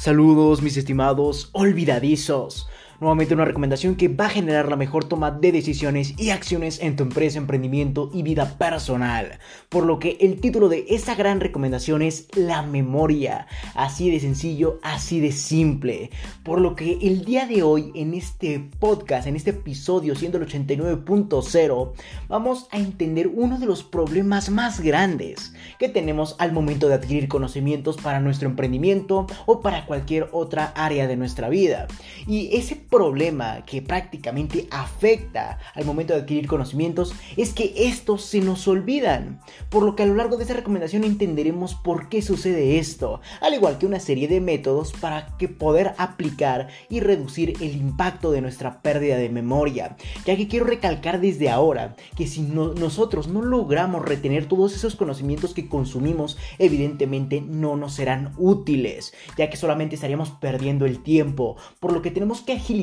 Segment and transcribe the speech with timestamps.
[0.00, 2.66] Saludos mis estimados olvidadizos.
[3.00, 6.96] Nuevamente una recomendación que va a generar la mejor toma de decisiones y acciones en
[6.96, 9.38] tu empresa, emprendimiento y vida personal.
[9.70, 13.46] Por lo que el título de esta gran recomendación es La memoria.
[13.74, 16.10] Así de sencillo, así de simple.
[16.42, 20.46] Por lo que el día de hoy en este podcast, en este episodio siendo el
[20.46, 21.92] 89.0,
[22.28, 27.28] vamos a entender uno de los problemas más grandes que tenemos al momento de adquirir
[27.28, 31.86] conocimientos para nuestro emprendimiento o para cualquier otra área de nuestra vida.
[32.26, 38.40] Y ese problema que prácticamente afecta al momento de adquirir conocimientos es que estos se
[38.40, 39.40] nos olvidan.
[39.70, 43.54] Por lo que a lo largo de esta recomendación entenderemos por qué sucede esto, al
[43.54, 48.40] igual que una serie de métodos para que poder aplicar y reducir el impacto de
[48.40, 49.96] nuestra pérdida de memoria.
[50.26, 55.54] Ya que quiero recalcar desde ahora que si nosotros no logramos retener todos esos conocimientos
[55.54, 61.92] que consumimos, evidentemente no nos serán útiles, ya que solamente estaríamos perdiendo el tiempo, por
[61.92, 62.79] lo que tenemos que agilizar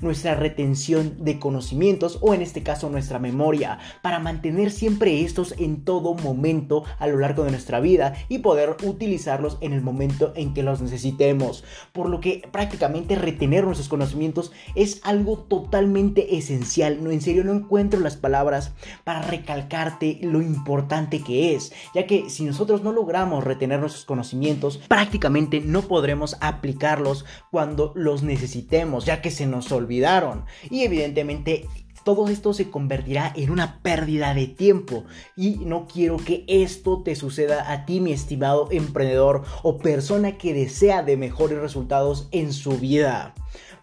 [0.00, 5.84] nuestra retención de conocimientos o en este caso nuestra memoria para mantener siempre estos en
[5.84, 10.54] todo momento a lo largo de nuestra vida y poder utilizarlos en el momento en
[10.54, 11.64] que los necesitemos.
[11.92, 17.02] Por lo que prácticamente retener nuestros conocimientos es algo totalmente esencial.
[17.02, 18.72] No, en serio no encuentro las palabras
[19.04, 24.78] para recalcarte lo importante que es, ya que si nosotros no logramos retener nuestros conocimientos,
[24.88, 30.44] prácticamente no podremos aplicarlos cuando los necesitemos, que se nos olvidaron.
[30.70, 31.66] Y evidentemente
[32.06, 37.16] todo esto se convertirá en una pérdida de tiempo y no quiero que esto te
[37.16, 42.78] suceda a ti mi estimado emprendedor o persona que desea de mejores resultados en su
[42.78, 43.34] vida.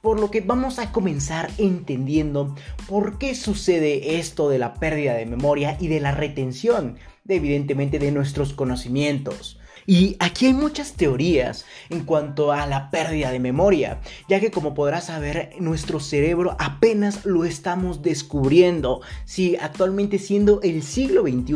[0.02, 2.56] Por lo que vamos a comenzar entendiendo
[2.88, 8.00] por qué sucede esto de la pérdida de memoria y de la retención de evidentemente
[8.00, 9.60] de nuestros conocimientos.
[9.86, 14.00] Y aquí hay muchas teorías en cuanto a la pérdida de memoria,
[14.30, 19.02] ya que como podrás saber, nuestro cerebro apenas lo estamos descubriendo.
[19.26, 21.54] Si actualmente siendo el siglo XXI,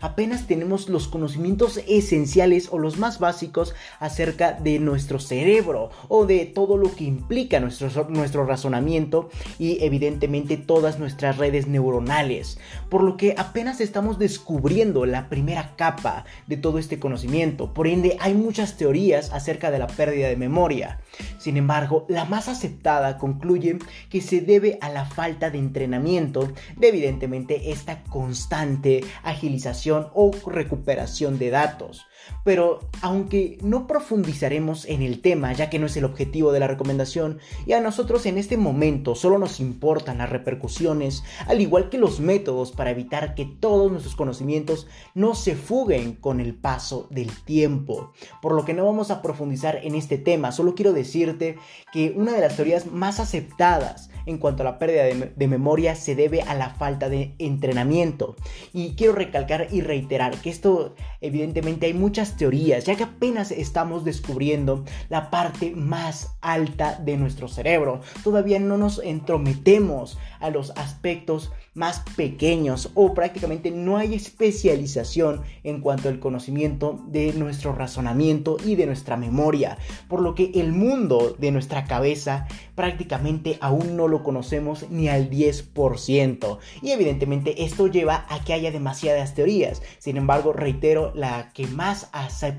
[0.00, 6.46] apenas tenemos los conocimientos esenciales o los más básicos acerca de nuestro cerebro o de
[6.46, 12.58] todo lo que implica nuestro, nuestro razonamiento y evidentemente todas nuestras redes neuronales.
[12.88, 17.69] Por lo que apenas estamos descubriendo la primera capa de todo este conocimiento.
[17.74, 21.00] Por ende, hay muchas teorías acerca de la pérdida de memoria.
[21.38, 26.88] Sin embargo, la más aceptada concluye que se debe a la falta de entrenamiento de
[26.88, 32.06] evidentemente esta constante agilización o recuperación de datos.
[32.44, 36.66] Pero aunque no profundizaremos en el tema, ya que no es el objetivo de la
[36.66, 41.98] recomendación, y a nosotros en este momento solo nos importan las repercusiones, al igual que
[41.98, 47.30] los métodos para evitar que todos nuestros conocimientos no se fuguen con el paso del
[47.44, 48.12] tiempo.
[48.42, 51.56] Por lo que no vamos a profundizar en este tema, solo quiero decirte
[51.92, 56.14] que una de las teorías más aceptadas en cuanto a la pérdida de, memoria se
[56.14, 58.36] debe a la falta de entrenamiento.
[58.72, 64.04] Y quiero recalcar y reiterar que esto evidentemente hay muchas teorías, ya que apenas estamos
[64.04, 68.00] descubriendo la parte más alta de nuestro cerebro.
[68.22, 75.80] Todavía no nos entrometemos a los aspectos más pequeños o prácticamente no hay especialización en
[75.80, 81.34] cuanto al conocimiento de nuestro razonamiento y de nuestra memoria, por lo que el mundo
[81.38, 88.26] de nuestra cabeza prácticamente aún no lo conocemos ni al 10% y evidentemente esto lleva
[88.28, 89.80] a que haya demasiadas teorías.
[89.98, 92.10] Sin embargo, reitero, la que más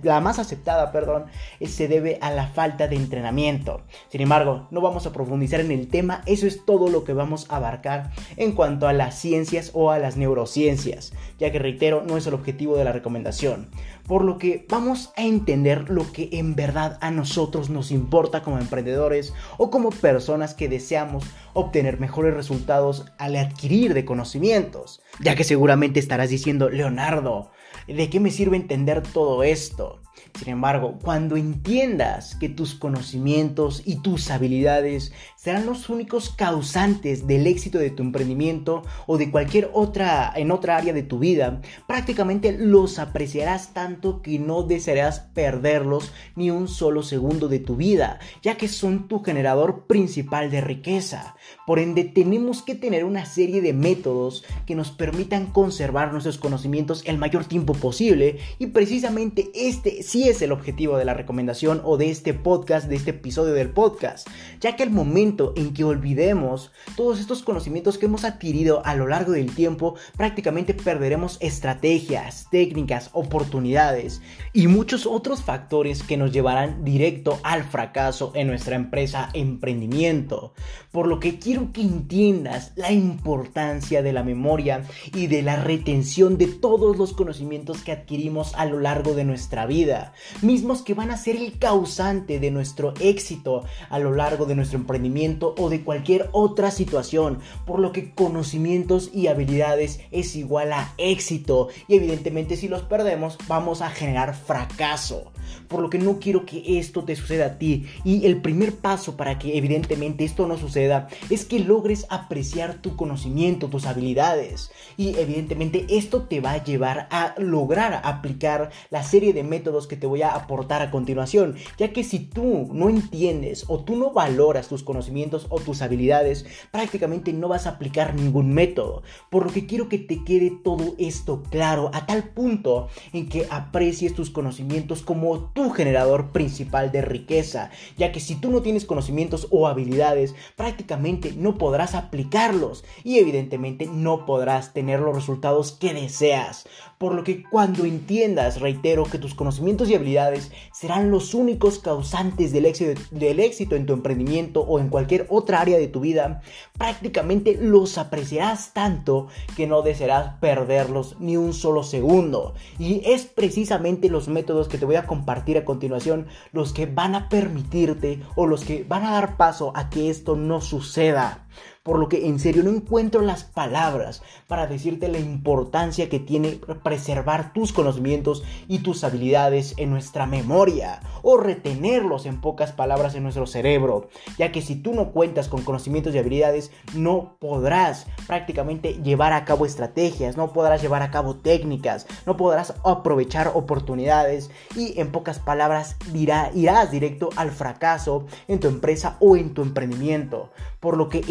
[0.01, 1.25] la más aceptada, perdón,
[1.63, 3.81] se debe a la falta de entrenamiento.
[4.09, 7.45] Sin embargo, no vamos a profundizar en el tema, eso es todo lo que vamos
[7.49, 12.27] a abarcar en cuanto a ciencias o a las neurociencias, ya que reitero, no es
[12.27, 13.69] el objetivo de la recomendación.
[14.07, 18.59] Por lo que vamos a entender lo que en verdad a nosotros nos importa como
[18.59, 21.23] emprendedores o como personas que deseamos
[21.53, 25.01] obtener mejores resultados al adquirir de conocimientos.
[25.19, 27.51] Ya que seguramente estarás diciendo, Leonardo,
[27.87, 30.01] ¿de qué me sirve entender todo esto?
[30.37, 37.47] Sin embargo, cuando entiendas que tus conocimientos y tus habilidades serán los únicos causantes del
[37.47, 42.55] éxito de tu emprendimiento o de cualquier otra en otra área de tu vida, prácticamente
[42.55, 48.55] los apreciarás tanto que no desearás perderlos ni un solo segundo de tu vida, ya
[48.55, 51.35] que son tu generador principal de riqueza.
[51.65, 57.01] Por ende, tenemos que tener una serie de métodos que nos permitan conservar nuestros conocimientos
[57.07, 61.97] el mayor tiempo posible y precisamente este sí es el objetivo de la recomendación o
[61.97, 64.27] de este podcast, de este episodio del podcast,
[64.59, 69.07] ya que el momento en que olvidemos todos estos conocimientos que hemos adquirido a lo
[69.07, 76.83] largo del tiempo, prácticamente perderemos estrategias, técnicas, oportunidades y muchos otros factores que nos llevarán
[76.83, 80.53] directo al fracaso en nuestra empresa emprendimiento.
[80.91, 84.83] Por lo que quiero que entiendas la importancia de la memoria
[85.15, 89.65] y de la retención de todos los conocimientos que adquirimos a lo largo de nuestra
[89.65, 94.55] vida, mismos que van a ser el causante de nuestro éxito a lo largo de
[94.55, 95.20] nuestro emprendimiento
[95.57, 101.69] o de cualquier otra situación, por lo que conocimientos y habilidades es igual a éxito
[101.87, 105.31] y evidentemente si los perdemos vamos a generar fracaso.
[105.67, 107.85] Por lo que no quiero que esto te suceda a ti.
[108.03, 112.95] Y el primer paso para que evidentemente esto no suceda es que logres apreciar tu
[112.95, 114.71] conocimiento, tus habilidades.
[114.97, 119.97] Y evidentemente esto te va a llevar a lograr aplicar la serie de métodos que
[119.97, 124.11] te voy a aportar a continuación, ya que si tú no entiendes o tú no
[124.11, 129.03] valoras tus conocimientos o tus habilidades, prácticamente no vas a aplicar ningún método.
[129.29, 133.47] Por lo que quiero que te quede todo esto claro a tal punto en que
[133.49, 138.85] aprecies tus conocimientos como tu generador principal de riqueza, ya que si tú no tienes
[138.85, 145.93] conocimientos o habilidades, prácticamente no podrás aplicarlos y evidentemente no podrás tener los resultados que
[145.93, 146.67] deseas.
[147.01, 152.53] Por lo que cuando entiendas, reitero, que tus conocimientos y habilidades serán los únicos causantes
[152.53, 156.43] del éxito, del éxito en tu emprendimiento o en cualquier otra área de tu vida,
[156.77, 162.53] prácticamente los apreciarás tanto que no desearás perderlos ni un solo segundo.
[162.77, 167.15] Y es precisamente los métodos que te voy a compartir a continuación los que van
[167.15, 171.47] a permitirte o los que van a dar paso a que esto no suceda
[171.83, 176.59] por lo que en serio no encuentro las palabras para decirte la importancia que tiene
[176.83, 183.23] preservar tus conocimientos y tus habilidades en nuestra memoria o retenerlos en pocas palabras en
[183.23, 189.01] nuestro cerebro, ya que si tú no cuentas con conocimientos y habilidades no podrás prácticamente
[189.01, 194.99] llevar a cabo estrategias, no podrás llevar a cabo técnicas, no podrás aprovechar oportunidades y
[194.99, 200.97] en pocas palabras irás directo al fracaso en tu empresa o en tu emprendimiento, por
[200.97, 201.23] lo que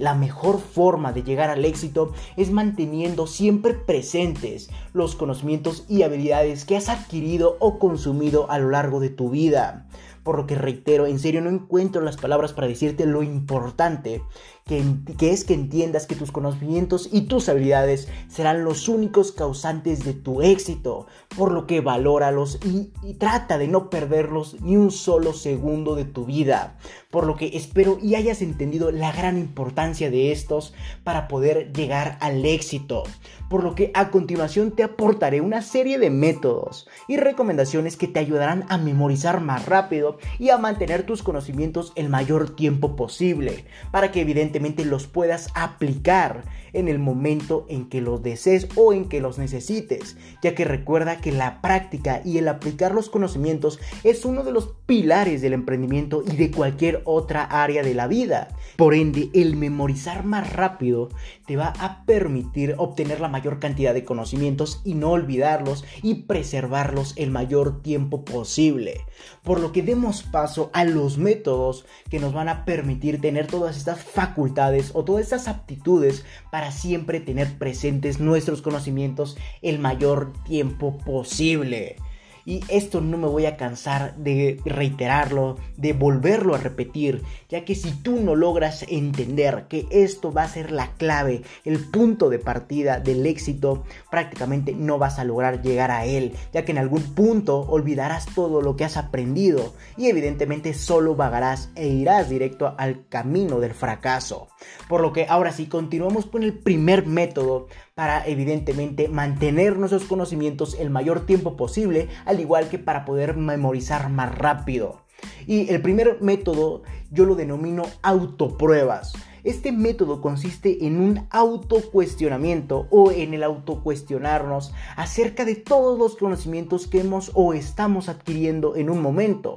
[0.00, 6.64] la mejor forma de llegar al éxito es manteniendo siempre presentes los conocimientos y habilidades
[6.64, 9.86] que has adquirido o consumido a lo largo de tu vida.
[10.24, 14.22] Por lo que reitero, en serio no encuentro las palabras para decirte lo importante
[14.66, 14.84] que,
[15.20, 20.40] es que entiendas que tus conocimientos y tus habilidades serán los únicos causantes de tu
[20.40, 21.06] éxito,
[21.36, 26.04] por lo que valóralos y, y trata de no perderlos ni un solo segundo de
[26.04, 26.78] tu vida,
[27.12, 30.72] por lo que espero y hayas entendido la gran importancia de estos
[31.04, 33.04] para poder llegar al éxito,
[33.50, 38.18] por lo que a continuación te aportaré una serie de métodos y recomendaciones que te
[38.18, 44.10] ayudarán a memorizar más rápido y a mantener tus conocimientos el mayor tiempo posible, para
[44.10, 49.20] que evidentemente los puedas aplicar en el momento en que los desees o en que
[49.20, 54.42] los necesites, ya que recuerda que la práctica y el aplicar los conocimientos es uno
[54.42, 58.48] de los pilares del emprendimiento y de cualquier otra área de la vida.
[58.76, 61.08] Por ende, el memorizar más rápido
[61.46, 67.14] te va a permitir obtener la mayor cantidad de conocimientos y no olvidarlos y preservarlos
[67.16, 69.02] el mayor tiempo posible.
[69.42, 73.76] Por lo que demos paso a los métodos que nos van a permitir tener todas
[73.76, 80.98] estas facultades o todas estas aptitudes para siempre tener presentes nuestros conocimientos el mayor tiempo
[80.98, 81.96] posible.
[82.44, 87.74] Y esto no me voy a cansar de reiterarlo, de volverlo a repetir, ya que
[87.74, 92.38] si tú no logras entender que esto va a ser la clave, el punto de
[92.38, 97.02] partida del éxito, prácticamente no vas a lograr llegar a él, ya que en algún
[97.14, 103.06] punto olvidarás todo lo que has aprendido y evidentemente solo vagarás e irás directo al
[103.08, 104.48] camino del fracaso.
[104.88, 110.76] Por lo que ahora sí, continuamos con el primer método para evidentemente mantener nuestros conocimientos
[110.78, 115.02] el mayor tiempo posible, al igual que para poder memorizar más rápido.
[115.46, 119.12] Y el primer método yo lo denomino autopruebas.
[119.44, 126.86] Este método consiste en un autocuestionamiento o en el autocuestionarnos acerca de todos los conocimientos
[126.86, 129.56] que hemos o estamos adquiriendo en un momento,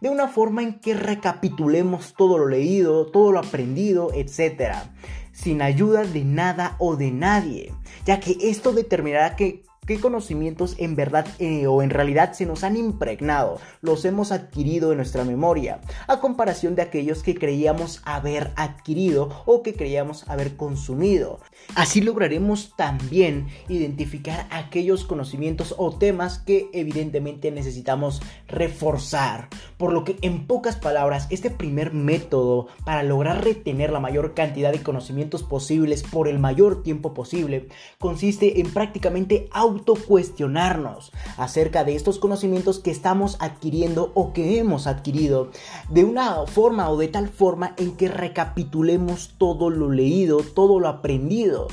[0.00, 4.88] de una forma en que recapitulemos todo lo leído, todo lo aprendido, etc
[5.36, 7.72] sin ayuda de nada o de nadie,
[8.06, 12.64] ya que esto determinará que qué conocimientos en verdad eh, o en realidad se nos
[12.64, 18.52] han impregnado, los hemos adquirido en nuestra memoria, a comparación de aquellos que creíamos haber
[18.56, 21.40] adquirido o que creíamos haber consumido.
[21.74, 29.48] Así lograremos también identificar aquellos conocimientos o temas que evidentemente necesitamos reforzar.
[29.78, 34.72] Por lo que en pocas palabras, este primer método para lograr retener la mayor cantidad
[34.72, 42.18] de conocimientos posibles por el mayor tiempo posible consiste en prácticamente autocuestionarnos acerca de estos
[42.18, 45.50] conocimientos que estamos adquiriendo o que hemos adquirido
[45.90, 50.88] de una forma o de tal forma en que recapitulemos todo lo leído, todo lo
[50.88, 51.68] aprendido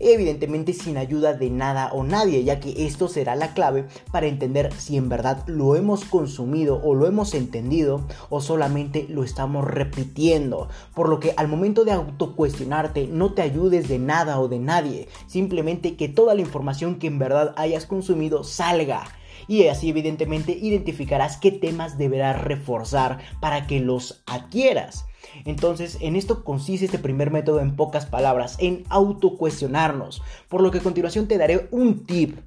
[0.00, 4.72] evidentemente sin ayuda de nada o nadie, ya que esto será la clave para entender
[4.72, 10.68] si en verdad lo hemos consumido o lo hemos entendido o solamente lo estamos repitiendo.
[10.94, 15.08] Por lo que al momento de autocuestionarte no te ayudes de nada o de nadie,
[15.26, 19.04] simplemente que toda la información que en verdad hayas consumido salga
[19.48, 25.04] y así evidentemente identificarás qué temas deberás reforzar para que los adquieras.
[25.44, 30.78] Entonces, en esto consiste este primer método en pocas palabras, en autocuestionarnos, por lo que
[30.78, 32.38] a continuación te daré un tip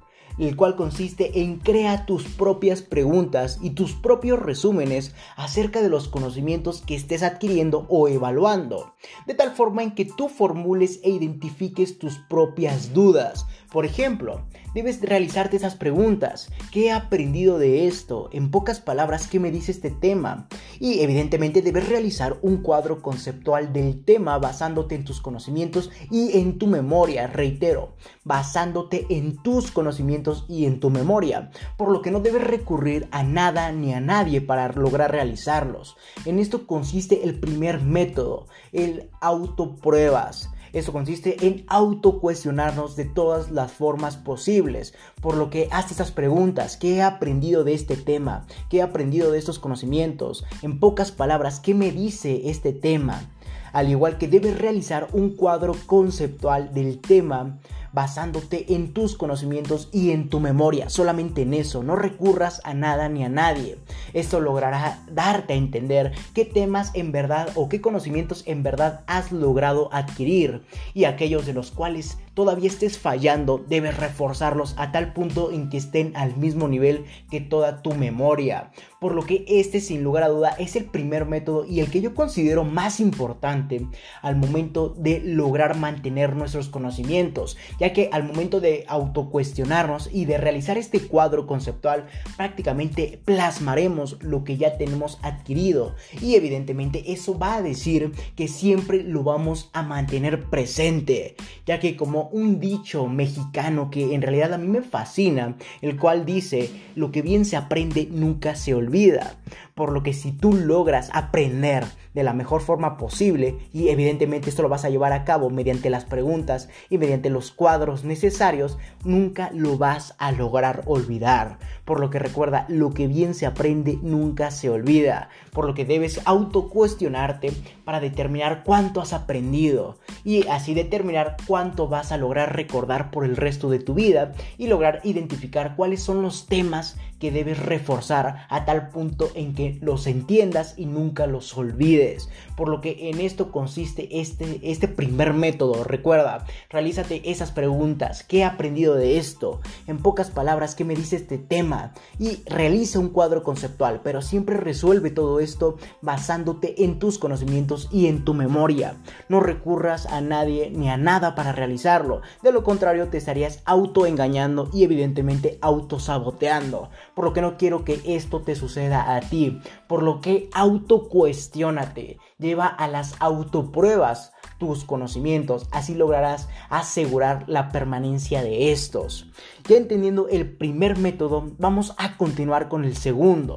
[0.48, 6.08] el cual consiste en crear tus propias preguntas y tus propios resúmenes acerca de los
[6.08, 8.94] conocimientos que estés adquiriendo o evaluando,
[9.26, 13.46] de tal forma en que tú formules e identifiques tus propias dudas.
[13.70, 14.42] Por ejemplo,
[14.74, 16.50] debes realizarte esas preguntas.
[16.72, 18.28] ¿Qué he aprendido de esto?
[18.32, 20.48] En pocas palabras, ¿qué me dice este tema?
[20.80, 26.58] Y evidentemente debes realizar un cuadro conceptual del tema basándote en tus conocimientos y en
[26.58, 27.94] tu memoria, reitero,
[28.24, 33.22] basándote en tus conocimientos y en tu memoria, por lo que no debes recurrir a
[33.22, 35.96] nada ni a nadie para lograr realizarlos.
[36.24, 40.50] En esto consiste el primer método, el autopruebas.
[40.72, 46.76] Eso consiste en autocuestionarnos de todas las formas posibles, por lo que haz estas preguntas,
[46.76, 48.46] ¿qué he aprendido de este tema?
[48.68, 50.44] ¿Qué he aprendido de estos conocimientos?
[50.62, 53.28] En pocas palabras, ¿qué me dice este tema?
[53.72, 57.58] Al igual que debes realizar un cuadro conceptual del tema
[57.92, 63.08] basándote en tus conocimientos y en tu memoria, solamente en eso, no recurras a nada
[63.08, 63.78] ni a nadie.
[64.12, 69.32] Esto logrará darte a entender qué temas en verdad o qué conocimientos en verdad has
[69.32, 70.62] logrado adquirir
[70.94, 75.76] y aquellos de los cuales todavía estés fallando, debes reforzarlos a tal punto en que
[75.76, 78.70] estén al mismo nivel que toda tu memoria.
[79.00, 82.00] Por lo que este sin lugar a duda es el primer método y el que
[82.00, 83.86] yo considero más importante
[84.22, 90.38] al momento de lograr mantener nuestros conocimientos, ya que al momento de autocuestionarnos y de
[90.38, 92.06] realizar este cuadro conceptual
[92.36, 99.02] prácticamente plasmaremos lo que ya tenemos adquirido y evidentemente eso va a decir que siempre
[99.02, 104.58] lo vamos a mantener presente, ya que como un dicho mexicano que en realidad a
[104.58, 109.36] mí me fascina, el cual dice, lo que bien se aprende nunca se olvida.
[109.74, 114.62] Por lo que si tú logras aprender de la mejor forma posible, y evidentemente esto
[114.62, 119.50] lo vas a llevar a cabo mediante las preguntas y mediante los cuadros necesarios, nunca
[119.52, 121.58] lo vas a lograr olvidar.
[121.84, 125.28] Por lo que recuerda, lo que bien se aprende nunca se olvida.
[125.52, 127.52] Por lo que debes autocuestionarte
[127.84, 133.36] para determinar cuánto has aprendido y así determinar cuánto vas a lograr recordar por el
[133.36, 138.64] resto de tu vida y lograr identificar cuáles son los temas que debes reforzar a
[138.64, 142.28] tal punto en que los entiendas y nunca los olvides.
[142.56, 145.84] Por lo que en esto consiste este, este primer método.
[145.84, 148.24] Recuerda, realízate esas preguntas.
[148.24, 149.60] ¿Qué he aprendido de esto?
[149.86, 151.92] En pocas palabras, ¿qué me dice este tema?
[152.18, 158.06] Y realiza un cuadro conceptual, pero siempre resuelve todo esto basándote en tus conocimientos y
[158.06, 158.96] en tu memoria.
[159.28, 162.22] No recurras a nadie ni a nada para realizarlo.
[162.42, 166.88] De lo contrario, te estarías autoengañando y evidentemente autosaboteando
[167.20, 172.16] por lo que no quiero que esto te suceda a ti, por lo que autocuestiónate,
[172.38, 179.30] lleva a las autopruebas tus conocimientos, así lograrás asegurar la permanencia de estos.
[179.68, 183.54] Ya entendiendo el primer método, vamos a continuar con el segundo,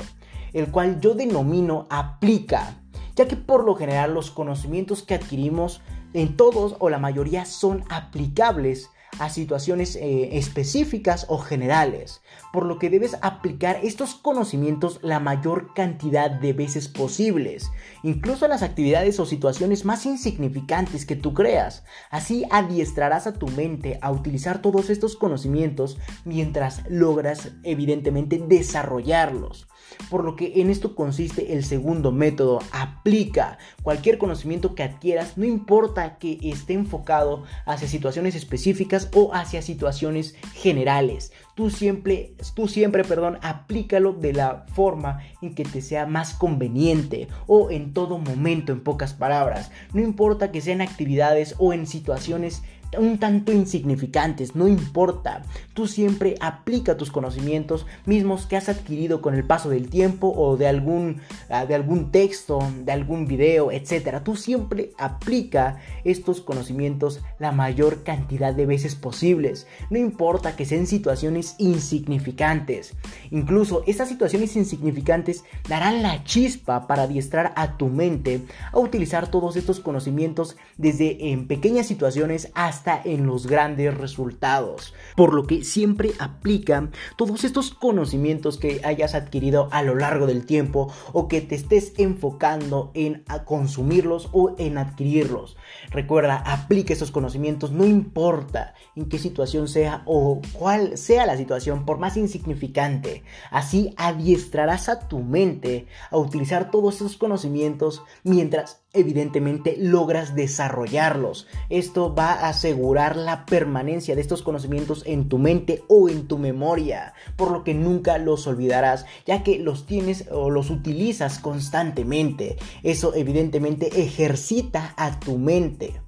[0.51, 2.81] el cual yo denomino aplica,
[3.15, 5.79] ya que por lo general los conocimientos que adquirimos
[6.13, 8.89] en todos o la mayoría son aplicables
[9.19, 15.73] a situaciones eh, específicas o generales, por lo que debes aplicar estos conocimientos la mayor
[15.73, 17.71] cantidad de veces posibles,
[18.03, 21.83] incluso en las actividades o situaciones más insignificantes que tú creas.
[22.09, 29.67] Así adiestrarás a tu mente a utilizar todos estos conocimientos mientras logras evidentemente desarrollarlos.
[30.09, 32.59] Por lo que en esto consiste el segundo método.
[32.71, 39.61] Aplica cualquier conocimiento que adquieras, no importa que esté enfocado hacia situaciones específicas o hacia
[39.61, 41.31] situaciones generales.
[41.55, 47.27] Tú siempre, tú siempre, perdón, aplícalo de la forma en que te sea más conveniente
[47.47, 49.71] o en todo momento, en pocas palabras.
[49.93, 52.63] No importa que sean actividades o en situaciones
[52.99, 55.43] un tanto insignificantes, no importa.
[55.73, 60.57] Tú siempre aplica tus conocimientos mismos que has adquirido con el paso del tiempo o
[60.57, 64.21] de algún, ah, de algún texto, de algún video, etc.
[64.23, 69.67] Tú siempre aplica estos conocimientos la mayor cantidad de veces posibles.
[69.89, 72.93] No importa que sean situaciones insignificantes.
[73.31, 79.55] Incluso estas situaciones insignificantes darán la chispa para adiestrar a tu mente a utilizar todos
[79.55, 84.93] estos conocimientos desde en pequeñas situaciones hasta en los grandes resultados.
[85.15, 90.45] Por lo que siempre aplica todos estos conocimientos que hayas adquirido a lo largo del
[90.45, 95.55] tiempo o que te estés enfocando en consumirlos o en adquirirlos.
[95.89, 101.85] Recuerda, aplica estos conocimientos, no importa en qué situación sea o cuál sea la situación,
[101.85, 103.23] por más insignificante.
[103.51, 111.47] Así adiestrarás a tu mente a utilizar todos estos conocimientos mientras evidentemente logras desarrollarlos.
[111.69, 116.37] Esto va a asegurar la permanencia de estos conocimientos en tu mente o en tu
[116.37, 122.57] memoria, por lo que nunca los olvidarás, ya que los tienes o los utilizas constantemente.
[122.83, 125.99] Eso evidentemente ejercita a tu mente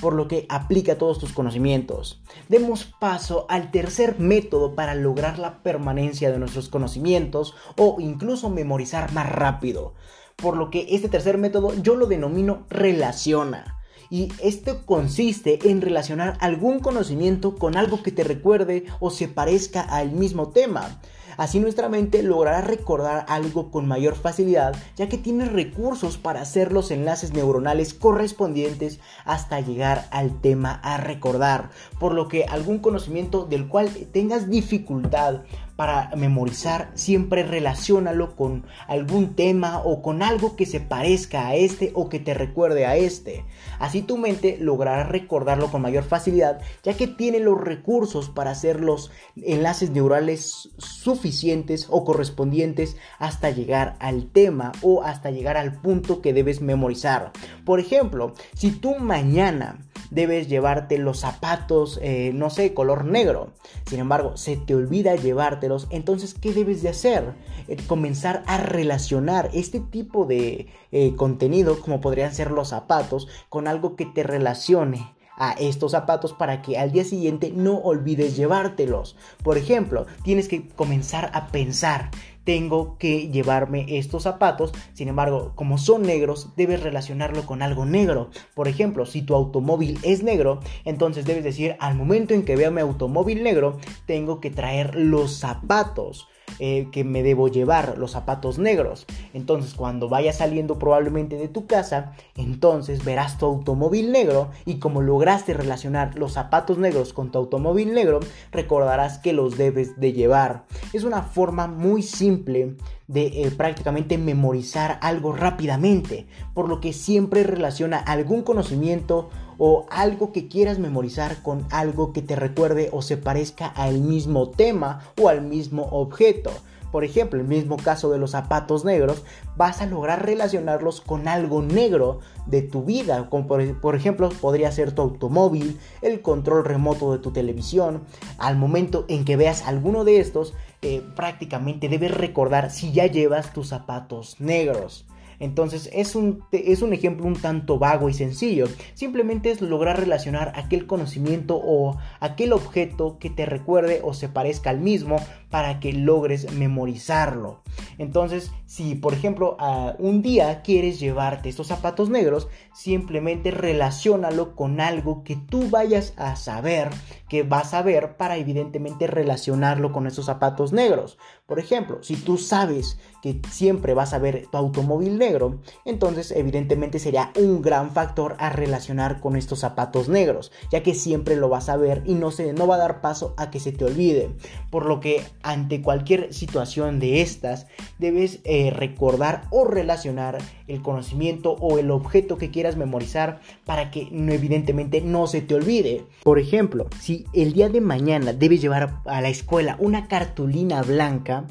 [0.00, 2.20] por lo que aplica todos tus conocimientos.
[2.50, 9.12] Demos paso al tercer método para lograr la permanencia de nuestros conocimientos o incluso memorizar
[9.12, 9.94] más rápido
[10.36, 13.76] por lo que este tercer método yo lo denomino relaciona.
[14.08, 19.80] Y este consiste en relacionar algún conocimiento con algo que te recuerde o se parezca
[19.80, 21.00] al mismo tema.
[21.36, 26.72] Así nuestra mente logrará recordar algo con mayor facilidad, ya que tiene recursos para hacer
[26.72, 31.70] los enlaces neuronales correspondientes hasta llegar al tema a recordar.
[31.98, 35.42] Por lo que algún conocimiento del cual tengas dificultad
[35.76, 41.92] para memorizar, siempre relacionalo con algún tema o con algo que se parezca a este
[41.94, 43.44] o que te recuerde a este.
[43.78, 48.80] Así tu mente logrará recordarlo con mayor facilidad, ya que tiene los recursos para hacer
[48.80, 56.22] los enlaces neurales suficientes o correspondientes hasta llegar al tema o hasta llegar al punto
[56.22, 57.32] que debes memorizar.
[57.64, 59.78] Por ejemplo, si tú mañana
[60.10, 63.52] debes llevarte los zapatos, eh, no sé, color negro.
[63.86, 67.34] Sin embargo, se te olvida llevártelos, entonces, ¿qué debes de hacer?
[67.68, 73.68] Eh, comenzar a relacionar este tipo de eh, contenido, como podrían ser los zapatos, con
[73.68, 79.16] algo que te relacione a estos zapatos para que al día siguiente no olvides llevártelos.
[79.42, 82.10] Por ejemplo, tienes que comenzar a pensar
[82.46, 84.72] tengo que llevarme estos zapatos.
[84.94, 88.30] Sin embargo, como son negros, debes relacionarlo con algo negro.
[88.54, 92.70] Por ejemplo, si tu automóvil es negro, entonces debes decir, al momento en que vea
[92.70, 96.28] mi automóvil negro, tengo que traer los zapatos.
[96.58, 99.04] Eh, que me debo llevar, los zapatos negros.
[99.34, 105.02] Entonces cuando vayas saliendo probablemente de tu casa, entonces verás tu automóvil negro y como
[105.02, 108.20] lograste relacionar los zapatos negros con tu automóvil negro,
[108.52, 110.64] recordarás que los debes de llevar.
[110.94, 117.42] Es una forma muy simple de eh, prácticamente memorizar algo rápidamente, por lo que siempre
[117.42, 123.16] relaciona algún conocimiento o algo que quieras memorizar con algo que te recuerde o se
[123.16, 126.50] parezca al mismo tema o al mismo objeto.
[126.92, 129.22] Por ejemplo, el mismo caso de los zapatos negros,
[129.56, 134.92] vas a lograr relacionarlos con algo negro de tu vida, como por, ejemplo podría ser
[134.92, 138.02] tu automóvil, el control remoto de tu televisión.
[138.38, 143.52] Al momento en que veas alguno de estos, eh, prácticamente debes recordar si ya llevas
[143.52, 145.04] tus zapatos negros.
[145.38, 148.66] Entonces es un, es un ejemplo un tanto vago y sencillo.
[148.94, 154.70] Simplemente es lograr relacionar aquel conocimiento o aquel objeto que te recuerde o se parezca
[154.70, 155.16] al mismo
[155.50, 157.62] para que logres memorizarlo.
[157.98, 159.56] Entonces, si por ejemplo
[159.98, 166.36] un día quieres llevarte estos zapatos negros, simplemente relacionalo con algo que tú vayas a
[166.36, 166.90] saber,
[167.28, 171.18] que vas a ver para evidentemente relacionarlo con esos zapatos negros.
[171.46, 176.98] Por ejemplo, si tú sabes que siempre vas a ver tu automóvil negro, entonces evidentemente
[176.98, 181.68] sería un gran factor a relacionar con estos zapatos negros, ya que siempre lo vas
[181.68, 184.30] a ver y no, se, no va a dar paso a que se te olvide.
[184.70, 187.66] Por lo que ante cualquier situación de estas,
[187.98, 194.08] debes eh, recordar o relacionar el conocimiento o el objeto que quieras memorizar para que
[194.12, 196.04] evidentemente no se te olvide.
[196.22, 201.46] Por ejemplo, si el día de mañana debes llevar a la escuela una cartulina blanca,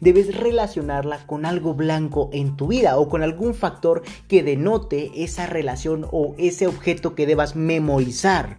[0.00, 5.46] debes relacionarla con algo blanco en tu vida o con algún factor que denote esa
[5.46, 8.58] relación o ese objeto que debas memorizar.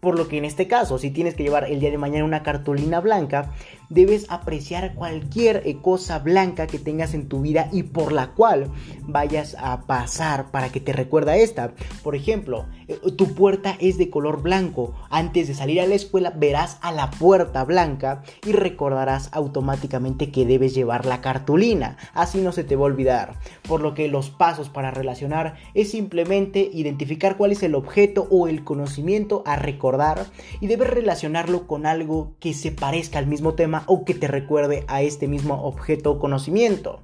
[0.00, 2.42] Por lo que en este caso, si tienes que llevar el día de mañana una
[2.42, 3.52] cartulina blanca,
[3.88, 8.70] debes apreciar cualquier eh, cosa blanca que tengas en tu vida y por la cual
[9.02, 11.72] vayas a pasar para que te recuerda esta.
[12.02, 14.94] Por ejemplo, eh, tu puerta es de color blanco.
[15.10, 20.46] Antes de salir a la escuela verás a la puerta blanca y recordarás automáticamente que
[20.46, 21.96] debes llevar la cartulina.
[22.14, 23.38] Así no se te va a olvidar.
[23.68, 28.48] Por lo que los pasos para relacionar es simplemente identificar cuál es el objeto o
[28.48, 30.26] el conocimiento a recordar
[30.60, 34.84] y debes relacionarlo con algo que se parezca al mismo tema o que te recuerde
[34.88, 37.02] a este mismo objeto o conocimiento.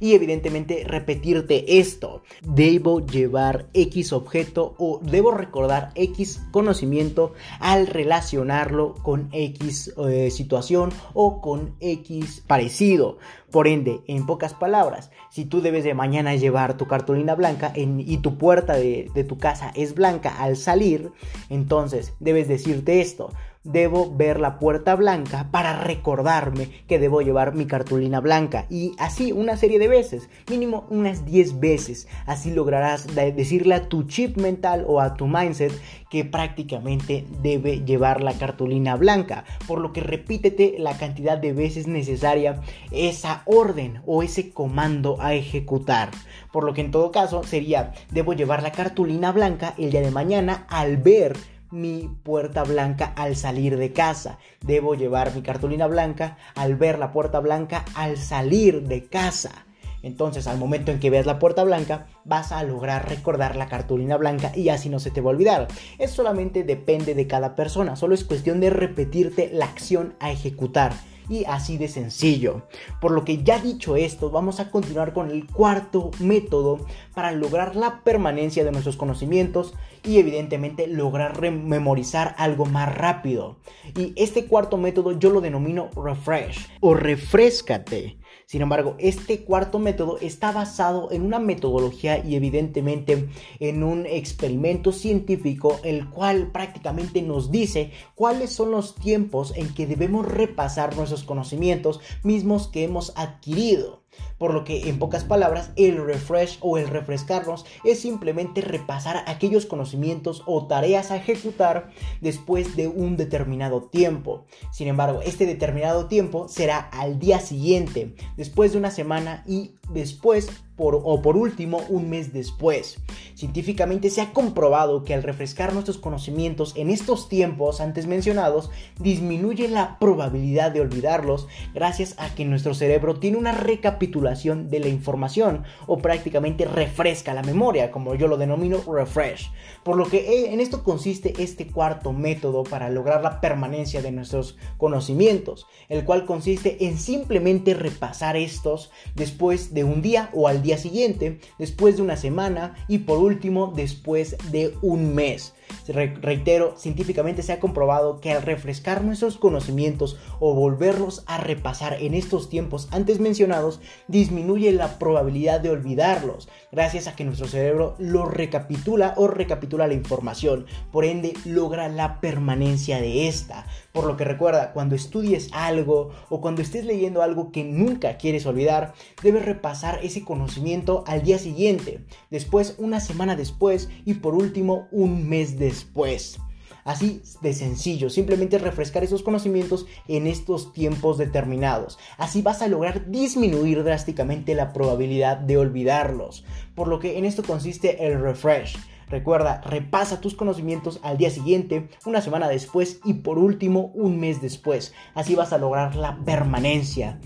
[0.00, 2.22] Y evidentemente repetirte esto.
[2.42, 10.90] Debo llevar X objeto o debo recordar X conocimiento al relacionarlo con X eh, situación
[11.12, 13.18] o con X parecido.
[13.50, 18.16] Por ende, en pocas palabras, si tú debes de mañana llevar tu cartulina blanca y
[18.18, 21.12] tu puerta de tu casa es blanca al salir,
[21.50, 23.30] entonces debes decirte esto
[23.64, 28.66] debo ver la puerta blanca para recordarme que debo llevar mi cartulina blanca.
[28.70, 32.06] Y así una serie de veces, mínimo unas 10 veces.
[32.26, 35.72] Así lograrás decirle a tu chip mental o a tu mindset
[36.10, 39.44] que prácticamente debe llevar la cartulina blanca.
[39.66, 42.60] Por lo que repítete la cantidad de veces necesaria
[42.92, 46.10] esa orden o ese comando a ejecutar.
[46.52, 50.10] Por lo que en todo caso sería, debo llevar la cartulina blanca el día de
[50.10, 51.36] mañana al ver
[51.74, 54.38] mi puerta blanca al salir de casa.
[54.60, 59.66] Debo llevar mi cartulina blanca al ver la puerta blanca al salir de casa.
[60.02, 64.18] Entonces, al momento en que veas la puerta blanca, vas a lograr recordar la cartulina
[64.18, 65.68] blanca y así no se te va a olvidar.
[65.98, 70.92] Eso solamente depende de cada persona, solo es cuestión de repetirte la acción a ejecutar
[71.28, 72.62] y así de sencillo.
[73.00, 77.76] Por lo que ya dicho esto, vamos a continuar con el cuarto método para lograr
[77.76, 83.56] la permanencia de nuestros conocimientos y evidentemente lograr memorizar algo más rápido.
[83.96, 88.16] Y este cuarto método yo lo denomino refresh o refrescate.
[88.46, 93.28] Sin embargo, este cuarto método está basado en una metodología y evidentemente
[93.58, 99.86] en un experimento científico el cual prácticamente nos dice cuáles son los tiempos en que
[99.86, 104.03] debemos repasar nuestros conocimientos mismos que hemos adquirido.
[104.38, 109.66] Por lo que, en pocas palabras, el refresh o el refrescarnos es simplemente repasar aquellos
[109.66, 114.44] conocimientos o tareas a ejecutar después de un determinado tiempo.
[114.72, 120.48] Sin embargo, este determinado tiempo será al día siguiente, después de una semana y después
[120.76, 122.98] o por último un mes después.
[123.34, 129.68] Científicamente se ha comprobado que al refrescar nuestros conocimientos en estos tiempos antes mencionados, disminuye
[129.68, 135.64] la probabilidad de olvidarlos gracias a que nuestro cerebro tiene una recapitulación de la información
[135.86, 139.50] o prácticamente refresca la memoria, como yo lo denomino refresh.
[139.84, 144.12] Por lo que eh, en esto consiste este cuarto método para lograr la permanencia de
[144.12, 150.62] nuestros conocimientos, el cual consiste en simplemente repasar estos después de un día o al
[150.62, 155.53] día siguiente, después de una semana y por último después de un mes.
[155.86, 162.14] Reitero, científicamente se ha comprobado que al refrescar nuestros conocimientos o volverlos a repasar en
[162.14, 168.26] estos tiempos antes mencionados, disminuye la probabilidad de olvidarlos, gracias a que nuestro cerebro lo
[168.26, 173.66] recapitula o recapitula la información, por ende logra la permanencia de esta.
[173.92, 178.46] Por lo que recuerda, cuando estudies algo o cuando estés leyendo algo que nunca quieres
[178.46, 184.88] olvidar, debes repasar ese conocimiento al día siguiente, después una semana después y por último
[184.90, 186.38] un mes después.
[186.84, 191.98] Así de sencillo, simplemente refrescar esos conocimientos en estos tiempos determinados.
[192.18, 196.44] Así vas a lograr disminuir drásticamente la probabilidad de olvidarlos.
[196.74, 198.76] Por lo que en esto consiste el refresh.
[199.08, 204.42] Recuerda, repasa tus conocimientos al día siguiente, una semana después y por último un mes
[204.42, 204.92] después.
[205.14, 207.18] Así vas a lograr la permanencia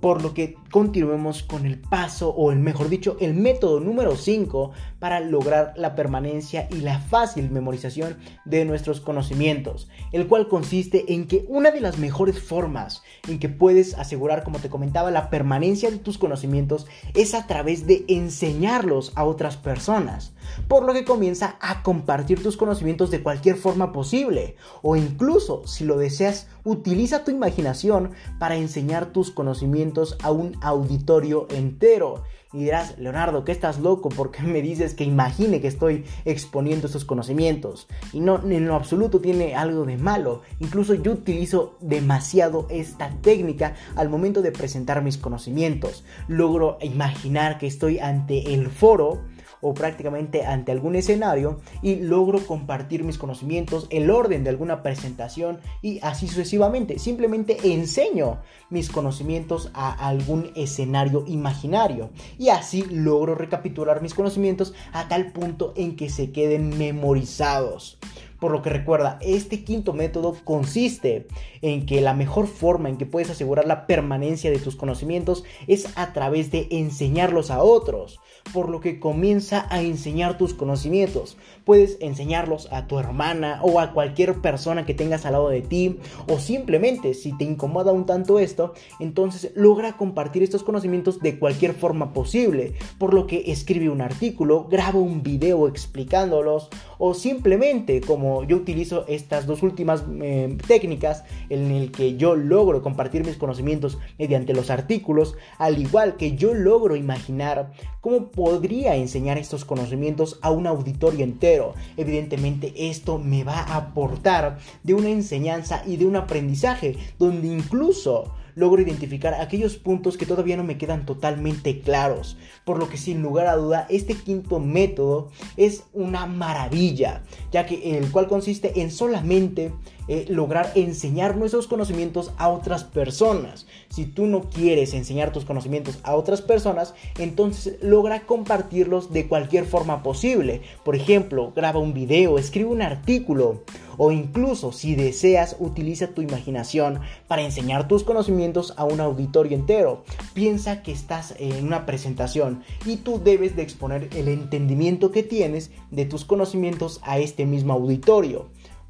[0.00, 4.72] por lo que continuemos con el paso o el mejor dicho el método número 5
[4.98, 11.28] para lograr la permanencia y la fácil memorización de nuestros conocimientos, el cual consiste en
[11.28, 15.90] que una de las mejores formas en que puedes asegurar, como te comentaba, la permanencia
[15.90, 20.34] de tus conocimientos es a través de enseñarlos a otras personas,
[20.68, 25.84] por lo que comienza a compartir tus conocimientos de cualquier forma posible o incluso si
[25.84, 32.24] lo deseas utiliza tu imaginación para enseñar tus conocimientos a un auditorio entero.
[32.52, 37.04] Y dirás, Leonardo, que estás loco porque me dices que imagine que estoy exponiendo estos
[37.04, 37.86] conocimientos.
[38.12, 40.42] Y no, en lo absoluto tiene algo de malo.
[40.60, 46.04] Incluso yo utilizo demasiado esta técnica al momento de presentar mis conocimientos.
[46.28, 49.22] Logro imaginar que estoy ante el foro
[49.60, 55.58] o prácticamente ante algún escenario y logro compartir mis conocimientos, el orden de alguna presentación
[55.82, 56.98] y así sucesivamente.
[56.98, 58.38] Simplemente enseño
[58.70, 65.72] mis conocimientos a algún escenario imaginario y así logro recapitular mis conocimientos a tal punto
[65.76, 67.98] en que se queden memorizados.
[68.40, 71.26] Por lo que recuerda, este quinto método consiste
[71.62, 75.88] en que la mejor forma en que puedes asegurar la permanencia de tus conocimientos es
[75.96, 78.20] a través de enseñarlos a otros.
[78.52, 81.36] Por lo que comienza a enseñar tus conocimientos.
[81.66, 85.98] Puedes enseñarlos a tu hermana o a cualquier persona que tengas al lado de ti.
[86.30, 91.74] O simplemente, si te incomoda un tanto esto, entonces logra compartir estos conocimientos de cualquier
[91.74, 92.74] forma posible.
[92.98, 96.68] Por lo que escribe un artículo, graba un video explicándolos.
[96.98, 102.80] O simplemente, como yo utilizo estas dos últimas eh, técnicas, en el que yo logro
[102.80, 109.36] compartir mis conocimientos mediante los artículos, al igual que yo logro imaginar cómo podría enseñar
[109.36, 111.55] estos conocimientos a un auditorio entero.
[111.96, 118.32] Evidentemente esto me va a aportar de una enseñanza y de un aprendizaje donde incluso
[118.56, 122.36] logro identificar aquellos puntos que todavía no me quedan totalmente claros.
[122.64, 127.98] Por lo que sin lugar a duda, este quinto método es una maravilla, ya que
[127.98, 129.72] el cual consiste en solamente
[130.08, 133.66] eh, lograr enseñar nuestros conocimientos a otras personas.
[133.88, 139.66] Si tú no quieres enseñar tus conocimientos a otras personas, entonces logra compartirlos de cualquier
[139.66, 140.62] forma posible.
[140.84, 143.62] Por ejemplo, graba un video, escribe un artículo
[143.98, 150.04] o incluso si deseas utiliza tu imaginación para enseñar tus conocimientos a un auditorio entero.
[150.34, 155.70] Piensa que estás en una presentación y tú debes de exponer el entendimiento que tienes
[155.90, 158.46] de tus conocimientos a este mismo auditorio.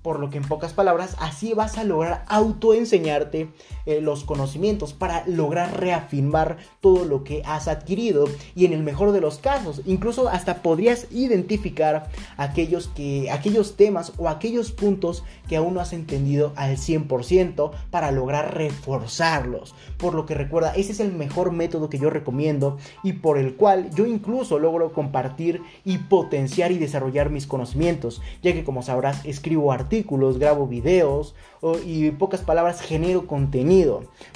[0.06, 3.48] Por lo que en pocas palabras, así vas a lograr autoenseñarte
[3.86, 8.24] eh, los conocimientos para lograr reafirmar todo lo que has adquirido.
[8.56, 14.12] Y en el mejor de los casos, incluso hasta podrías identificar aquellos, que, aquellos temas
[14.18, 19.76] o aquellos puntos que aún no has entendido al 100% para lograr reforzarlos.
[19.98, 23.54] Por lo que recuerda, ese es el mejor método que yo recomiendo y por el
[23.54, 29.24] cual yo incluso logro compartir y potenciar y desarrollar mis conocimientos, ya que como sabrás
[29.24, 31.36] escribo artículos grabo videos
[31.84, 33.75] y pocas palabras genero contenido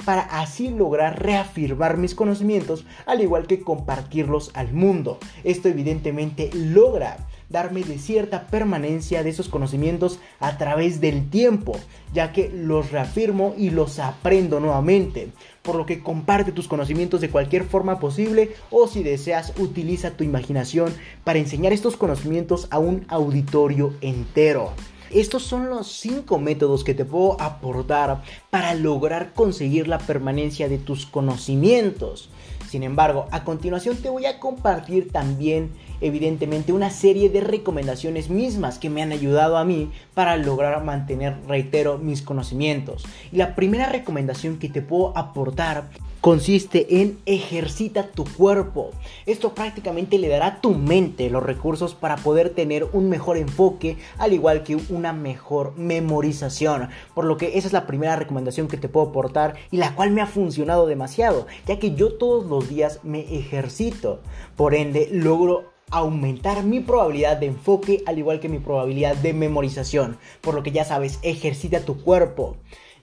[0.05, 5.17] para así lograr reafirmar mis conocimientos al igual que compartirlos al mundo.
[5.43, 7.17] Esto evidentemente logra
[7.49, 11.73] darme de cierta permanencia de esos conocimientos a través del tiempo,
[12.13, 15.29] ya que los reafirmo y los aprendo nuevamente.
[15.61, 20.23] Por lo que comparte tus conocimientos de cualquier forma posible o si deseas utiliza tu
[20.23, 24.71] imaginación para enseñar estos conocimientos a un auditorio entero.
[25.13, 30.77] Estos son los 5 métodos que te puedo aportar para lograr conseguir la permanencia de
[30.77, 32.29] tus conocimientos.
[32.69, 38.79] Sin embargo, a continuación te voy a compartir también, evidentemente, una serie de recomendaciones mismas
[38.79, 43.03] que me han ayudado a mí para lograr mantener, reitero, mis conocimientos.
[43.33, 45.89] Y la primera recomendación que te puedo aportar
[46.21, 48.91] consiste en ejercita tu cuerpo.
[49.25, 53.97] Esto prácticamente le dará a tu mente los recursos para poder tener un mejor enfoque,
[54.19, 56.89] al igual que una mejor memorización.
[57.15, 60.11] Por lo que esa es la primera recomendación que te puedo aportar y la cual
[60.11, 64.21] me ha funcionado demasiado, ya que yo todos los días me ejercito.
[64.55, 70.17] Por ende, logro aumentar mi probabilidad de enfoque al igual que mi probabilidad de memorización.
[70.41, 72.57] Por lo que ya sabes, ejercita tu cuerpo.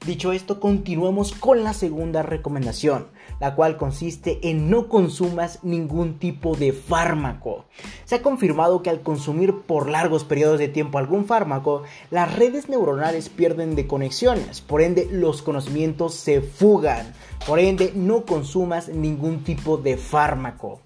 [0.07, 3.09] Dicho esto, continuamos con la segunda recomendación,
[3.41, 7.65] la cual consiste en no consumas ningún tipo de fármaco.
[8.05, 12.69] Se ha confirmado que al consumir por largos periodos de tiempo algún fármaco, las redes
[12.69, 17.13] neuronales pierden de conexiones, por ende los conocimientos se fugan,
[17.47, 20.81] por ende no consumas ningún tipo de fármaco.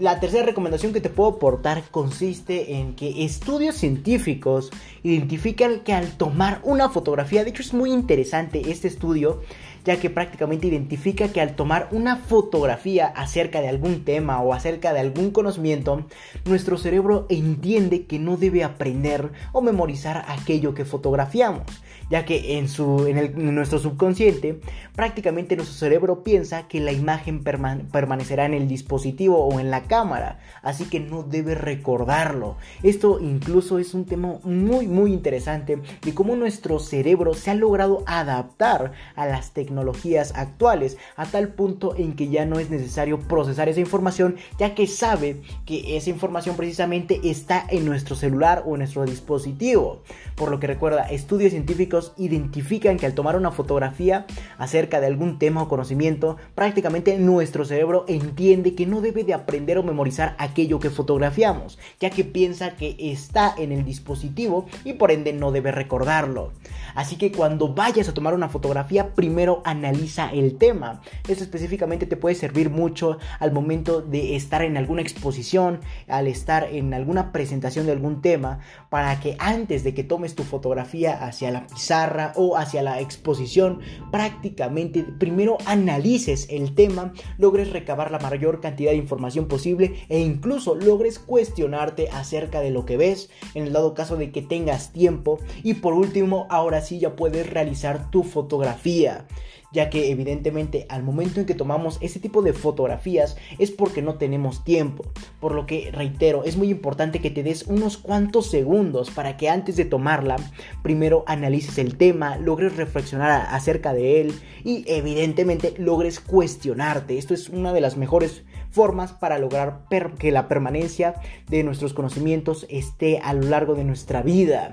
[0.00, 4.70] La tercera recomendación que te puedo aportar consiste en que estudios científicos
[5.02, 9.42] identifican que al tomar una fotografía, de hecho es muy interesante este estudio,
[9.84, 14.94] ya que prácticamente identifica que al tomar una fotografía acerca de algún tema o acerca
[14.94, 16.06] de algún conocimiento,
[16.46, 21.66] nuestro cerebro entiende que no debe aprender o memorizar aquello que fotografiamos
[22.10, 24.60] ya que en, su, en, nuestro subconsciente
[24.94, 30.40] prácticamente nuestro cerebro piensa que la imagen permanecerá en el dispositivo o en la cámara,
[30.62, 32.56] así que no debe recordarlo.
[32.82, 38.02] Esto incluso es un tema muy muy interesante de cómo nuestro cerebro se ha logrado
[38.06, 43.68] adaptar a las tecnologías actuales a tal punto en que ya no es necesario procesar
[43.68, 48.80] esa información ya que sabe que esa información precisamente está en nuestro celular o en
[48.80, 50.02] nuestro dispositivo.
[50.34, 54.26] Por lo que recuerda, estudios científicos identifican que al tomar una fotografía
[54.58, 59.78] acerca de algún tema o conocimiento, prácticamente nuestro cerebro entiende que no debe de aprender
[59.78, 65.10] o memorizar aquello que fotografiamos, ya que piensa que está en el dispositivo y por
[65.10, 66.52] ende no debe recordarlo.
[66.94, 71.00] Así que cuando vayas a tomar una fotografía, primero analiza el tema.
[71.28, 76.64] Esto específicamente te puede servir mucho al momento de estar en alguna exposición, al estar
[76.64, 81.50] en alguna presentación de algún tema, para que antes de que tomes tu fotografía hacia
[81.50, 81.89] la pizarra
[82.36, 83.80] o hacia la exposición,
[84.12, 90.76] prácticamente primero analices el tema, logres recabar la mayor cantidad de información posible e incluso
[90.76, 95.40] logres cuestionarte acerca de lo que ves, en el dado caso de que tengas tiempo.
[95.64, 99.26] Y por último, ahora sí ya puedes realizar tu fotografía
[99.72, 104.14] ya que evidentemente al momento en que tomamos ese tipo de fotografías es porque no
[104.14, 105.04] tenemos tiempo.
[105.40, 109.48] Por lo que reitero, es muy importante que te des unos cuantos segundos para que
[109.48, 110.36] antes de tomarla,
[110.82, 117.18] primero analices el tema, logres reflexionar acerca de él y evidentemente logres cuestionarte.
[117.18, 119.80] Esto es una de las mejores formas para lograr
[120.18, 121.14] que la permanencia
[121.48, 124.70] de nuestros conocimientos esté a lo largo de nuestra vida.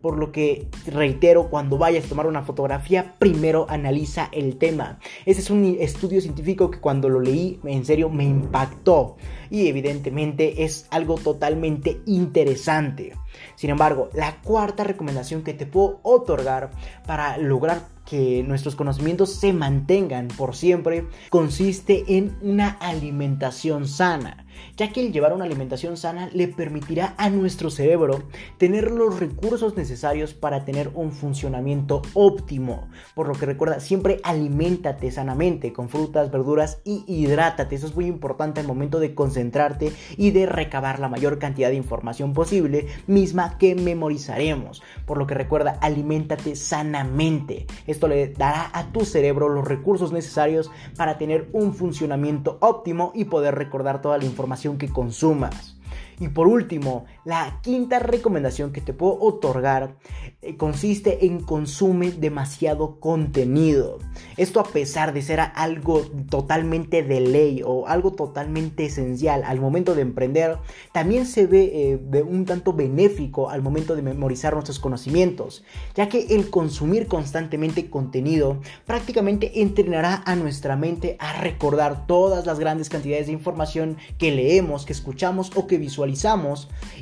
[0.00, 4.98] Por lo que reitero, cuando vayas a tomar una fotografía, primero analiza el tema.
[5.26, 9.16] Ese es un estudio científico que cuando lo leí, en serio, me impactó.
[9.50, 13.12] Y evidentemente es algo totalmente interesante.
[13.56, 16.70] Sin embargo, la cuarta recomendación que te puedo otorgar
[17.06, 24.92] para lograr que nuestros conocimientos se mantengan por siempre consiste en una alimentación sana ya
[24.92, 28.22] que el llevar una alimentación sana le permitirá a nuestro cerebro
[28.58, 32.88] tener los recursos necesarios para tener un funcionamiento óptimo.
[33.14, 37.76] Por lo que recuerda, siempre aliméntate sanamente con frutas, verduras y hidrátate.
[37.76, 41.76] Eso es muy importante al momento de concentrarte y de recabar la mayor cantidad de
[41.76, 44.82] información posible, misma que memorizaremos.
[45.06, 47.66] Por lo que recuerda, aliméntate sanamente.
[47.86, 53.24] Esto le dará a tu cerebro los recursos necesarios para tener un funcionamiento óptimo y
[53.24, 55.79] poder recordar toda la información que consumas.
[56.20, 59.96] Y por último, la quinta recomendación que te puedo otorgar
[60.42, 63.98] eh, consiste en consume demasiado contenido.
[64.36, 69.94] Esto a pesar de ser algo totalmente de ley o algo totalmente esencial al momento
[69.94, 70.58] de emprender,
[70.92, 76.10] también se ve eh, de un tanto benéfico al momento de memorizar nuestros conocimientos, ya
[76.10, 82.90] que el consumir constantemente contenido prácticamente entrenará a nuestra mente a recordar todas las grandes
[82.90, 86.09] cantidades de información que leemos, que escuchamos o que visualizamos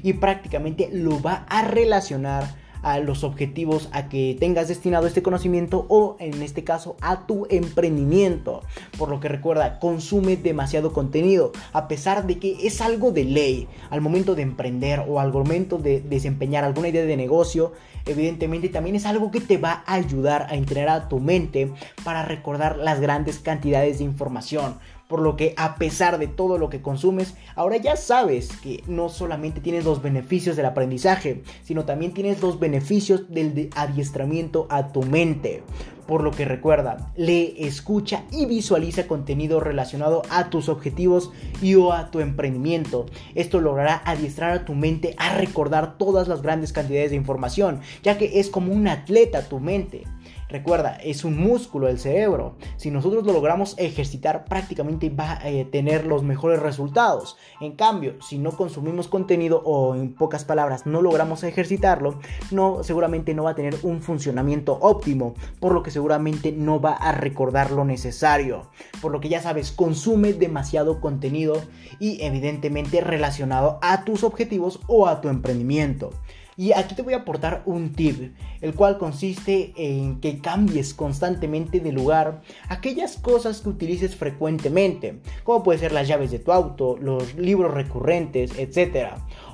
[0.02, 5.86] y prácticamente lo va a relacionar a los objetivos a que tengas destinado este conocimiento
[5.88, 8.62] o en este caso a tu emprendimiento.
[8.98, 13.68] Por lo que recuerda, consume demasiado contenido, a pesar de que es algo de ley
[13.90, 17.72] al momento de emprender o al momento de desempeñar alguna idea de negocio,
[18.06, 21.72] evidentemente también es algo que te va a ayudar a entrenar a tu mente
[22.04, 24.76] para recordar las grandes cantidades de información
[25.08, 29.08] por lo que a pesar de todo lo que consumes, ahora ya sabes que no
[29.08, 35.02] solamente tienes los beneficios del aprendizaje, sino también tienes los beneficios del adiestramiento a tu
[35.02, 35.62] mente.
[36.06, 41.92] Por lo que recuerda, lee, escucha y visualiza contenido relacionado a tus objetivos y o
[41.92, 43.04] a tu emprendimiento.
[43.34, 48.16] Esto logrará adiestrar a tu mente a recordar todas las grandes cantidades de información, ya
[48.16, 50.04] que es como un atleta tu mente.
[50.48, 52.56] Recuerda, es un músculo el cerebro.
[52.78, 57.36] Si nosotros lo logramos ejercitar, prácticamente va a eh, tener los mejores resultados.
[57.60, 62.18] En cambio, si no consumimos contenido o en pocas palabras no logramos ejercitarlo,
[62.50, 66.94] no seguramente no va a tener un funcionamiento óptimo, por lo que seguramente no va
[66.94, 68.70] a recordar lo necesario.
[69.02, 71.60] Por lo que ya sabes, consume demasiado contenido
[71.98, 76.10] y evidentemente relacionado a tus objetivos o a tu emprendimiento.
[76.58, 81.78] Y aquí te voy a aportar un tip, el cual consiste en que cambies constantemente
[81.78, 86.96] de lugar aquellas cosas que utilices frecuentemente, como puede ser las llaves de tu auto,
[87.00, 89.10] los libros recurrentes, etc.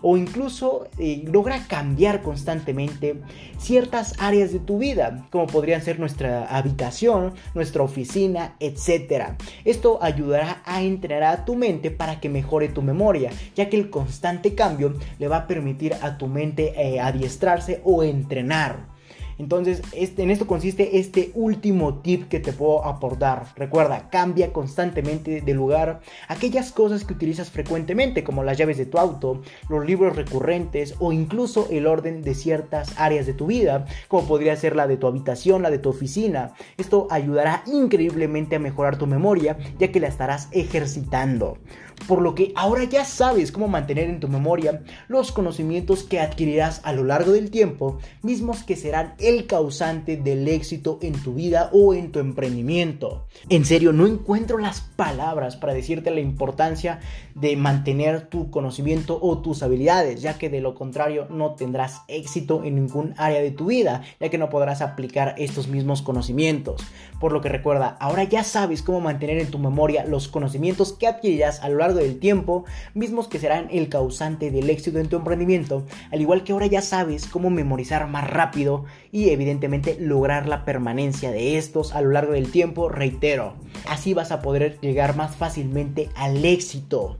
[0.07, 3.23] O incluso eh, logra cambiar constantemente
[3.57, 9.33] ciertas áreas de tu vida, como podrían ser nuestra habitación, nuestra oficina, etc.
[9.65, 13.89] Esto ayudará a entrenar a tu mente para que mejore tu memoria, ya que el
[13.89, 18.94] constante cambio le va a permitir a tu mente eh, adiestrarse o entrenar.
[19.39, 23.47] Entonces, este, en esto consiste este último tip que te puedo aportar.
[23.57, 28.99] Recuerda, cambia constantemente de lugar aquellas cosas que utilizas frecuentemente, como las llaves de tu
[28.99, 34.27] auto, los libros recurrentes o incluso el orden de ciertas áreas de tu vida, como
[34.27, 36.53] podría ser la de tu habitación, la de tu oficina.
[36.77, 41.59] Esto ayudará increíblemente a mejorar tu memoria, ya que la estarás ejercitando.
[42.07, 46.81] Por lo que ahora ya sabes cómo mantener en tu memoria los conocimientos que adquirirás
[46.85, 51.71] a lo largo del tiempo, mismos que serán el causante del éxito en tu vida
[51.73, 53.27] o en tu emprendimiento.
[53.49, 57.01] En serio, no encuentro las palabras para decirte la importancia
[57.35, 62.63] de mantener tu conocimiento o tus habilidades, ya que de lo contrario no tendrás éxito
[62.65, 66.83] en ningún área de tu vida, ya que no podrás aplicar estos mismos conocimientos.
[67.21, 71.07] Por lo que recuerda, ahora ya sabes cómo mantener en tu memoria los conocimientos que
[71.07, 72.65] adquirirás a lo largo del tiempo,
[72.95, 76.81] mismos que serán el causante del éxito en tu emprendimiento, al igual que ahora ya
[76.81, 82.33] sabes cómo memorizar más rápido y evidentemente lograr la permanencia de estos a lo largo
[82.33, 83.55] del tiempo, reitero.
[83.87, 87.19] Así vas a poder llegar más fácilmente al éxito.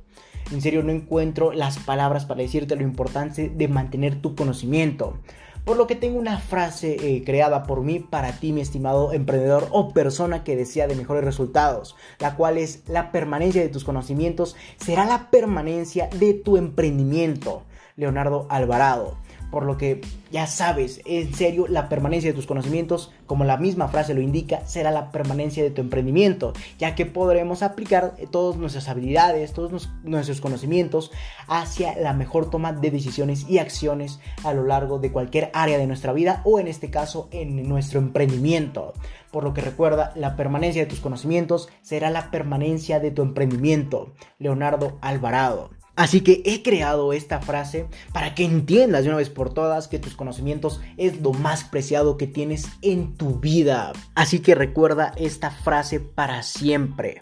[0.53, 5.19] En serio no encuentro las palabras para decirte lo importante de mantener tu conocimiento.
[5.65, 9.69] Por lo que tengo una frase eh, creada por mí para ti, mi estimado emprendedor
[9.71, 14.57] o persona que desea de mejores resultados, la cual es la permanencia de tus conocimientos
[14.77, 17.63] será la permanencia de tu emprendimiento.
[17.97, 19.17] Leonardo Alvarado
[19.55, 20.01] por lo que
[20.33, 24.67] ya sabes, en serio, la permanencia de tus conocimientos, como la misma frase lo indica,
[24.67, 30.41] será la permanencia de tu emprendimiento, ya que podremos aplicar todas nuestras habilidades, todos nuestros
[30.41, 31.13] conocimientos
[31.47, 35.87] hacia la mejor toma de decisiones y acciones a lo largo de cualquier área de
[35.87, 38.93] nuestra vida o en este caso en nuestro emprendimiento.
[39.31, 44.15] Por lo que recuerda, la permanencia de tus conocimientos será la permanencia de tu emprendimiento.
[44.41, 45.71] Leonardo Alvarado.
[45.97, 50.01] Así que he creado esta frase para que entiendas de una vez por todas que
[50.01, 53.93] tus conocimientos es lo más preciado que tienes en tu vida.
[54.17, 57.21] Así que recuerda esta frase para siempre.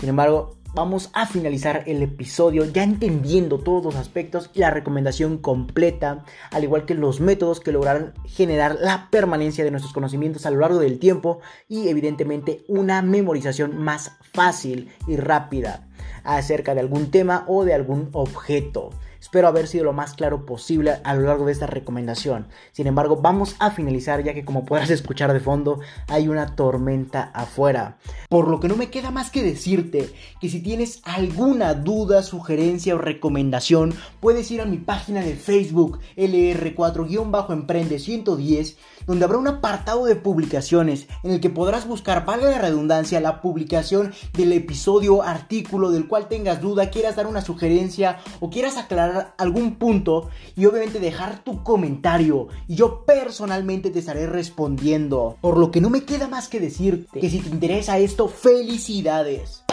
[0.00, 5.36] Sin embargo, vamos a finalizar el episodio ya entendiendo todos los aspectos y la recomendación
[5.36, 10.50] completa, al igual que los métodos que lograrán generar la permanencia de nuestros conocimientos a
[10.50, 15.87] lo largo del tiempo y evidentemente una memorización más fácil y rápida
[16.36, 18.90] acerca de algún tema o de algún objeto.
[19.28, 22.46] Espero haber sido lo más claro posible a lo largo de esta recomendación.
[22.72, 27.30] Sin embargo, vamos a finalizar ya que como podrás escuchar de fondo hay una tormenta
[27.34, 27.98] afuera.
[28.30, 32.94] Por lo que no me queda más que decirte que si tienes alguna duda, sugerencia
[32.94, 40.04] o recomendación, puedes ir a mi página de Facebook LR4-Emprende 110 donde habrá un apartado
[40.04, 45.90] de publicaciones en el que podrás buscar, valga la redundancia, la publicación del episodio, artículo
[45.90, 51.00] del cual tengas duda, quieras dar una sugerencia o quieras aclarar algún punto y obviamente
[51.00, 55.36] dejar tu comentario y yo personalmente te estaré respondiendo.
[55.40, 59.64] Por lo que no me queda más que decirte que si te interesa esto, felicidades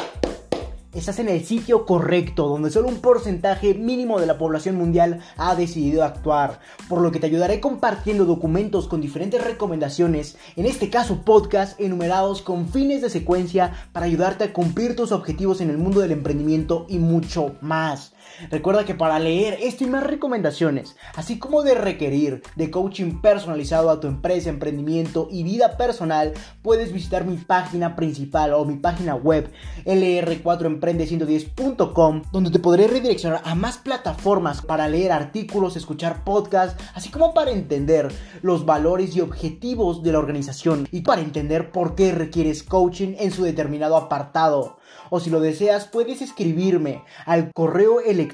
[0.96, 5.54] estás en el sitio correcto, donde solo un porcentaje mínimo de la población mundial ha
[5.54, 11.22] decidido actuar, por lo que te ayudaré compartiendo documentos con diferentes recomendaciones, en este caso
[11.26, 16.00] podcast enumerados con fines de secuencia para ayudarte a cumplir tus objetivos en el mundo
[16.00, 18.14] del emprendimiento y mucho más.
[18.50, 23.90] Recuerda que para leer esto y más recomendaciones, así como de requerir de coaching personalizado
[23.90, 29.16] a tu empresa, emprendimiento y vida personal, puedes visitar mi página principal o mi página
[29.16, 29.52] web
[29.86, 37.34] lr4emprende110.com, donde te podré redireccionar a más plataformas para leer artículos, escuchar podcasts, así como
[37.34, 38.10] para entender
[38.42, 43.32] los valores y objetivos de la organización y para entender por qué requieres coaching en
[43.32, 44.78] su determinado apartado.
[45.10, 48.25] O si lo deseas puedes escribirme al correo electrónico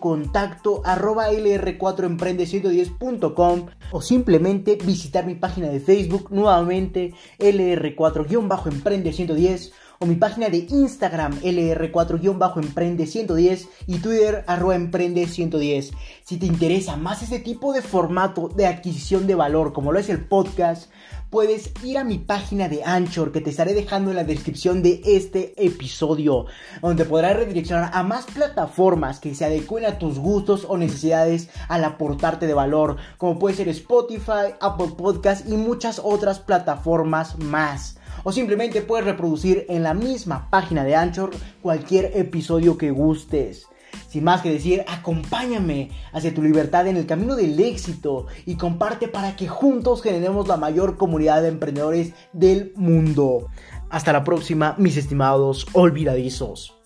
[0.00, 9.72] contacto arroba lr4emprende110.com o simplemente visitar mi página de Facebook nuevamente lr4-emprende110
[10.02, 15.90] o mi página de Instagram LR4-Emprende110 y Twitter arroba Emprende110.
[16.24, 20.08] Si te interesa más ese tipo de formato de adquisición de valor como lo es
[20.08, 20.90] el podcast,
[21.30, 25.00] puedes ir a mi página de Anchor que te estaré dejando en la descripción de
[25.04, 26.46] este episodio,
[26.82, 31.84] donde podrás redireccionar a más plataformas que se adecuen a tus gustos o necesidades al
[31.84, 38.32] aportarte de valor, como puede ser Spotify, Apple Podcast y muchas otras plataformas más o
[38.32, 41.30] simplemente puedes reproducir en la misma página de Anchor
[41.62, 43.66] cualquier episodio que gustes.
[44.08, 49.08] Sin más que decir, acompáñame hacia tu libertad en el camino del éxito y comparte
[49.08, 53.46] para que juntos generemos la mayor comunidad de emprendedores del mundo.
[53.88, 56.79] Hasta la próxima, mis estimados olvidadizos.